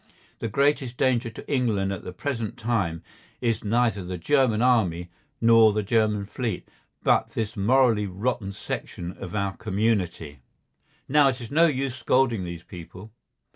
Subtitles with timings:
[0.39, 3.03] The greatest danger to England at the present time
[3.39, 6.67] is neither the German army nor the German fleet,
[7.03, 10.39] but this morally rotten section of our community.
[11.07, 13.11] Now it is no use scolding these people.